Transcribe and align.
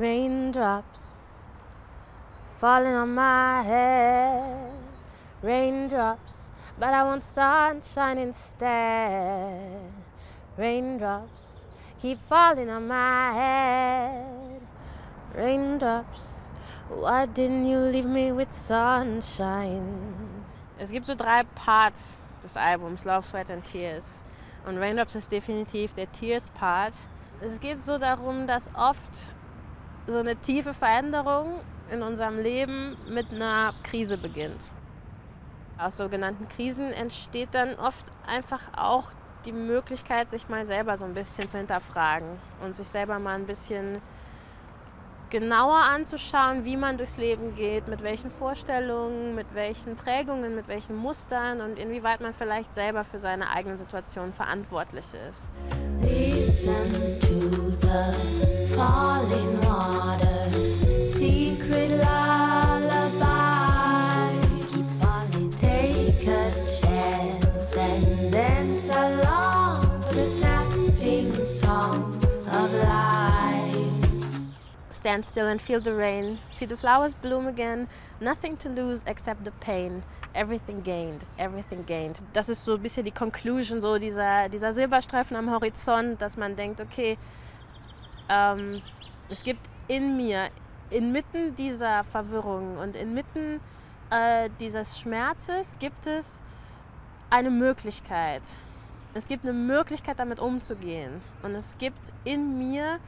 Raindrops 0.00 1.18
falling 2.58 2.94
on 2.94 3.14
my 3.14 3.60
head. 3.60 4.72
Raindrops, 5.42 6.50
but 6.78 6.94
I 6.94 7.02
want 7.02 7.22
sunshine 7.22 8.16
instead. 8.16 9.92
Raindrops 10.56 11.66
keep 12.00 12.18
falling 12.30 12.70
on 12.70 12.88
my 12.88 13.32
head. 13.34 14.62
Raindrops, 15.34 16.44
why 16.88 17.26
didn't 17.26 17.66
you 17.66 17.78
leave 17.80 18.06
me 18.06 18.32
with 18.32 18.50
sunshine? 18.50 20.46
Es 20.78 20.90
gibt 20.90 21.08
so 21.08 21.14
drei 21.14 21.42
Parts 21.54 22.16
des 22.42 22.56
Albums, 22.56 23.04
Love, 23.04 23.26
Sweat 23.26 23.50
and 23.50 23.62
Tears. 23.66 24.24
Und 24.66 24.78
Raindrops 24.78 25.14
ist 25.14 25.30
definitiv 25.30 25.92
der 25.92 26.10
Tears-Part. 26.10 26.94
Es 27.42 27.60
geht 27.60 27.82
so 27.82 27.98
darum, 27.98 28.46
dass 28.46 28.74
oft 28.74 29.28
so 30.10 30.18
eine 30.18 30.36
tiefe 30.36 30.74
Veränderung 30.74 31.60
in 31.90 32.02
unserem 32.02 32.38
Leben 32.38 32.96
mit 33.08 33.32
einer 33.32 33.72
Krise 33.82 34.16
beginnt. 34.16 34.70
Aus 35.78 35.96
sogenannten 35.96 36.48
Krisen 36.48 36.92
entsteht 36.92 37.50
dann 37.52 37.74
oft 37.76 38.04
einfach 38.26 38.60
auch 38.76 39.12
die 39.44 39.52
Möglichkeit, 39.52 40.30
sich 40.30 40.48
mal 40.48 40.66
selber 40.66 40.96
so 40.96 41.04
ein 41.04 41.14
bisschen 41.14 41.48
zu 41.48 41.58
hinterfragen 41.58 42.28
und 42.62 42.76
sich 42.76 42.86
selber 42.86 43.18
mal 43.18 43.36
ein 43.36 43.46
bisschen 43.46 44.00
genauer 45.30 45.76
anzuschauen, 45.76 46.64
wie 46.64 46.76
man 46.76 46.96
durchs 46.98 47.16
Leben 47.16 47.54
geht, 47.54 47.88
mit 47.88 48.02
welchen 48.02 48.30
Vorstellungen, 48.30 49.34
mit 49.34 49.46
welchen 49.54 49.96
Prägungen, 49.96 50.54
mit 50.56 50.68
welchen 50.68 50.96
Mustern 50.96 51.60
und 51.60 51.78
inwieweit 51.78 52.20
man 52.20 52.34
vielleicht 52.34 52.74
selber 52.74 53.04
für 53.04 53.18
seine 53.18 53.48
eigene 53.48 53.78
Situation 53.78 54.32
verantwortlich 54.32 55.06
ist. 55.30 55.50
Listen 56.00 57.18
to 57.20 57.70
the 57.80 58.66
falling 58.74 59.58
waters, 59.62 59.79
Stand 74.90 75.26
still 75.26 75.46
and 75.46 75.60
feel 75.60 75.80
the 75.80 75.94
rain. 75.94 76.38
See 76.50 76.64
the 76.64 76.76
flowers 76.76 77.12
bloom 77.14 77.46
again. 77.46 77.88
Nothing 78.20 78.56
to 78.58 78.70
lose 78.70 79.02
except 79.06 79.44
the 79.44 79.50
pain. 79.60 80.02
Everything 80.34 80.80
gained, 80.80 81.24
everything 81.38 81.84
gained. 81.84 82.22
Das 82.32 82.48
ist 82.48 82.64
so 82.64 82.74
ein 82.74 82.82
bisschen 82.82 83.04
die 83.04 83.10
Conclusion, 83.10 83.80
so 83.80 83.98
dieser, 83.98 84.48
dieser 84.48 84.72
Silberstreifen 84.72 85.36
am 85.36 85.50
Horizont, 85.50 86.20
dass 86.22 86.38
man 86.38 86.56
denkt, 86.56 86.80
okay, 86.80 87.18
ähm, 88.30 88.80
es 89.30 89.42
gibt 89.42 89.60
in 89.88 90.16
mir, 90.16 90.48
inmitten 90.88 91.54
dieser 91.54 92.04
Verwirrung 92.04 92.78
und 92.78 92.96
inmitten 92.96 93.60
äh, 94.10 94.48
dieses 94.58 94.98
Schmerzes 94.98 95.76
gibt 95.78 96.06
es 96.06 96.40
eine 97.28 97.50
Möglichkeit. 97.50 98.42
Es 99.12 99.26
gibt 99.26 99.44
eine 99.44 99.52
Möglichkeit, 99.52 100.18
damit 100.18 100.38
umzugehen. 100.38 101.20
Und 101.42 101.54
es 101.54 101.76
gibt 101.78 102.12
in 102.24 102.58
mir 102.58 103.00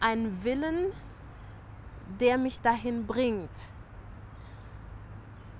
einen 0.00 0.42
Willen, 0.42 0.92
der 2.20 2.38
mich 2.38 2.60
dahin 2.60 3.06
bringt. 3.06 3.50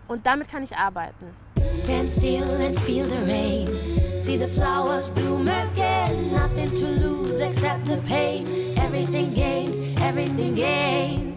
Und 0.06 0.24
damit 0.26 0.48
kann 0.48 0.62
ich 0.62 0.74
arbeiten. 0.74 1.34
Stand 1.74 2.10
still 2.10 2.44
and 2.44 2.78
feel 2.80 3.06
the 3.06 3.18
rain. 3.26 4.22
See 4.22 4.38
the 4.38 4.48
flowers 4.48 5.10
bloom 5.10 5.48
again. 5.48 6.32
Nothing 6.32 6.74
to 6.76 6.86
lose 6.86 7.40
except 7.40 7.86
the 7.86 7.98
pain. 7.98 8.74
Everything 8.78 9.34
gained, 9.34 10.00
everything 10.00 10.54
gained. 10.54 11.27